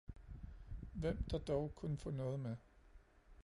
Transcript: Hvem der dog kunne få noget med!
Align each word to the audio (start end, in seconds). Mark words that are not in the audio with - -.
Hvem 0.93 1.23
der 1.23 1.37
dog 1.37 1.75
kunne 1.75 1.97
få 1.97 2.09
noget 2.11 2.39
med! 2.39 2.55